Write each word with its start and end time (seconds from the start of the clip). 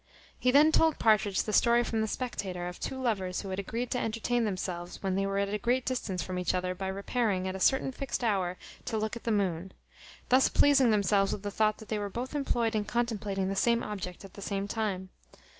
He 0.39 0.49
then 0.49 0.71
told 0.71 0.97
Partridge 0.97 1.43
the 1.43 1.53
story 1.53 1.83
from 1.83 2.01
the 2.01 2.07
Spectator, 2.07 2.67
of 2.67 2.79
two 2.79 2.99
lovers 2.99 3.41
who 3.41 3.49
had 3.49 3.59
agreed 3.59 3.91
to 3.91 3.99
entertain 3.99 4.45
themselves 4.45 5.03
when 5.03 5.13
they 5.13 5.27
were 5.27 5.37
at 5.37 5.53
a 5.53 5.59
great 5.59 5.85
distance 5.85 6.23
from 6.23 6.39
each 6.39 6.55
other, 6.55 6.73
by 6.73 6.87
repairing, 6.87 7.47
at 7.47 7.55
a 7.55 7.59
certain 7.59 7.91
fixed 7.91 8.23
hour, 8.23 8.57
to 8.85 8.97
look 8.97 9.15
at 9.15 9.25
the 9.25 9.31
moon; 9.31 9.71
thus 10.29 10.49
pleasing 10.49 10.89
themselves 10.89 11.31
with 11.33 11.43
the 11.43 11.51
thought 11.51 11.77
that 11.77 11.89
they 11.89 11.99
were 11.99 12.09
both 12.09 12.33
employed 12.33 12.73
in 12.73 12.83
contemplating 12.83 13.47
the 13.47 13.55
same 13.55 13.83
object 13.83 14.25
at 14.25 14.33
the 14.33 14.41
same 14.41 14.67
time. 14.67 15.09